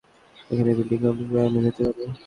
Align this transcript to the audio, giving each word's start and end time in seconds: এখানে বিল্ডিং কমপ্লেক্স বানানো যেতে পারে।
এখানে 0.49 0.71
বিল্ডিং 0.77 0.99
কমপ্লেক্স 1.01 1.31
বানানো 1.33 1.59
যেতে 1.65 1.81
পারে। 1.87 2.03